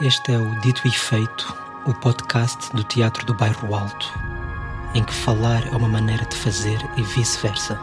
[0.00, 4.12] Este é o Dito e Feito, o podcast do Teatro do Bairro Alto,
[4.92, 7.78] em que falar é uma maneira de fazer e vice-versa.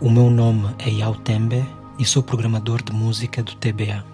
[0.00, 1.64] O meu nome é Yao Tembe
[1.96, 4.04] e sou programador de música do TBA.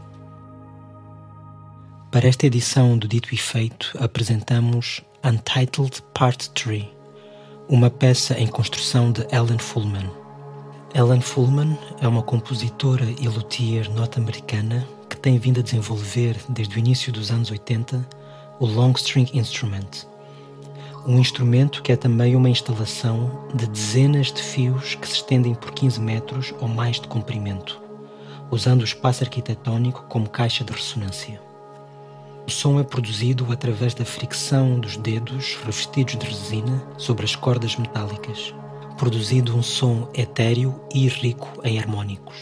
[2.11, 6.86] Para esta edição do Dito e Feito, apresentamos Untitled Part 3,
[7.71, 10.28] uma peça em construção de Ellen Fullman.
[10.95, 16.79] Ellen Fullman é uma compositora e luthier norte-americana que tem vindo a desenvolver desde o
[16.79, 18.08] início dos anos 80
[18.58, 20.07] o Long String Instrument,
[21.07, 25.72] um instrumento que é também uma instalação de dezenas de fios que se estendem por
[25.72, 27.79] 15 metros ou mais de comprimento,
[28.50, 31.39] usando o espaço arquitetónico como caixa de ressonância.
[32.47, 37.77] O som é produzido através da fricção dos dedos revestidos de resina sobre as cordas
[37.77, 38.55] metálicas
[38.98, 42.36] produzindo um som etéreo e rico em harmônicos.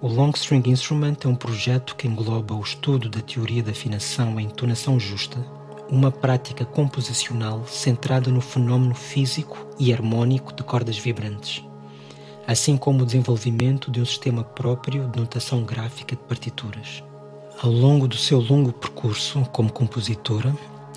[0.00, 4.38] O Long String Instrument é um projeto que engloba o estudo da teoria da afinação
[4.38, 5.44] em entonação justa,
[5.90, 11.64] uma prática composicional centrada no fenômeno físico e harmônico de cordas vibrantes,
[12.46, 17.02] assim como o desenvolvimento de um sistema próprio de notação gráfica de partituras.
[17.60, 20.54] Ao longo do seu longo percurso como compositora,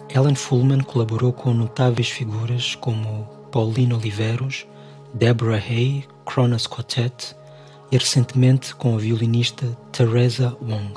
[0.08, 4.68] Ellen Fullman colaborou com notáveis figuras como Paulino Oliveros,
[5.14, 7.34] Deborah Hay, Kronos Quartet
[7.90, 10.94] e recentemente com a violinista Teresa Wong.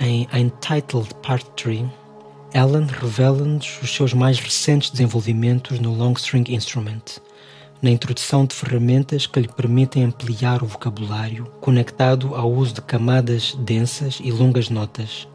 [0.00, 1.86] Em Untitled Part 3,
[2.54, 7.20] Ellen revela-nos os seus mais recentes desenvolvimentos no long string instrument,
[7.82, 13.56] na introdução de ferramentas que lhe permitem ampliar o vocabulário conectado ao uso de camadas
[13.58, 15.26] densas e longas notas,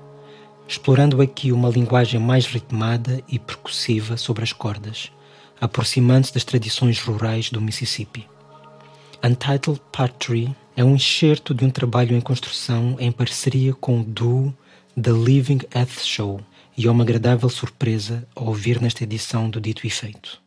[0.65, 5.11] explorando aqui uma linguagem mais ritmada e percussiva sobre as cordas
[5.61, 8.27] aproximando-se das tradições rurais do Mississippi.
[9.23, 14.03] Untitled Part 3 é um excerto de um trabalho em construção em parceria com o
[14.03, 14.51] duo
[15.01, 16.41] The Living Earth Show
[16.75, 20.41] e é uma agradável surpresa ao ouvir nesta edição do Dito e Feito.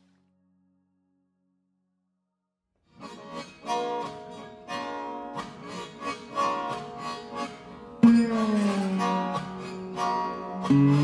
[10.71, 11.04] Mm-hmm.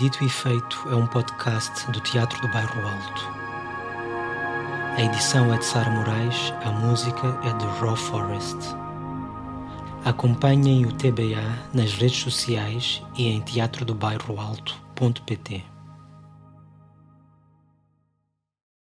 [0.00, 3.28] Dito e Feito é um podcast do Teatro do Bairro Alto.
[4.96, 8.56] A edição é de Sara Moraes, a música é de Raw Forest.
[10.02, 15.69] Acompanhem o TBA nas redes sociais e em teatrodobairroalto.pt.